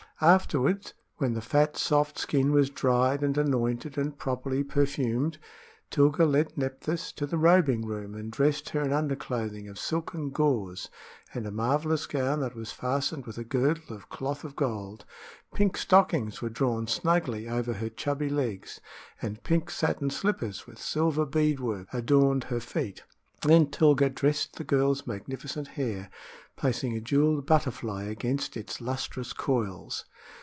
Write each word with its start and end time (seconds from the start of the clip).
Afterward, 0.23 0.93
when 1.17 1.33
the 1.33 1.41
fat, 1.41 1.75
soft 1.77 2.19
skin 2.19 2.51
was 2.51 2.69
dried, 2.69 3.23
and 3.23 3.35
annointed, 3.39 3.97
and 3.97 4.15
properly 4.15 4.63
perfumed, 4.63 5.39
Tilga 5.89 6.25
led 6.25 6.55
Nephthys 6.55 7.11
to 7.13 7.25
the 7.25 7.39
robing 7.39 7.87
room, 7.87 8.13
and 8.13 8.31
dressed 8.31 8.69
her 8.69 8.83
in 8.83 8.93
underclothing 8.93 9.67
of 9.67 9.79
silken 9.79 10.29
gauze 10.29 10.91
and 11.33 11.47
a 11.47 11.51
marvelous 11.51 12.05
gown 12.05 12.39
that 12.41 12.53
was 12.55 12.71
fastened 12.71 13.25
with 13.25 13.39
a 13.39 13.43
girdle 13.43 13.95
of 13.95 14.09
cloth 14.09 14.43
of 14.43 14.55
gold. 14.55 15.05
Pink 15.55 15.75
stockings 15.75 16.39
were 16.39 16.49
drawn 16.49 16.85
snugly 16.85 17.49
over 17.49 17.73
her 17.73 17.89
chubby 17.89 18.29
legs, 18.29 18.79
and 19.23 19.41
pink 19.41 19.71
satin 19.71 20.11
slippers, 20.11 20.67
with 20.67 20.77
silver 20.77 21.25
bead 21.25 21.59
work, 21.59 21.87
adorned 21.91 22.43
her 22.43 22.59
feet. 22.59 23.01
Then 23.41 23.71
Tilga 23.71 24.11
dressed 24.11 24.57
the 24.57 24.63
girl's 24.63 25.07
magnificent 25.07 25.69
hair, 25.69 26.11
placing 26.57 26.95
a 26.95 27.01
jeweled 27.01 27.47
butterfly 27.47 28.03
against 28.03 28.55
its 28.55 28.79
lustrous 28.79 29.33
coils. 29.33 30.05